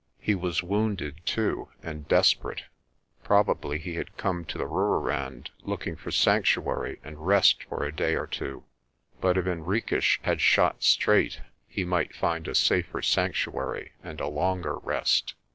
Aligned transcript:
He 0.19 0.33
was 0.33 0.63
wounded, 0.63 1.21
too, 1.27 1.69
and 1.83 2.07
desperate. 2.07 2.63
Probably 3.23 3.77
he 3.77 3.97
had 3.97 4.17
come 4.17 4.45
to 4.45 4.57
the 4.57 4.65
Rooirand 4.65 5.51
looking 5.61 5.95
for 5.95 6.09
sanctuary 6.09 6.99
and 7.03 7.27
rest 7.27 7.65
for 7.65 7.83
a 7.83 7.95
day 7.95 8.15
or 8.15 8.25
two, 8.25 8.63
but 9.19 9.37
if 9.37 9.45
Henriques 9.45 10.17
had 10.23 10.41
shot 10.41 10.81
straight 10.81 11.41
he 11.67 11.83
might 11.85 12.15
find 12.15 12.47
a 12.47 12.55
safer 12.55 13.03
sanctuary 13.03 13.91
and 14.03 14.19
a 14.19 14.27
longer 14.27 14.77
rest. 14.77 15.35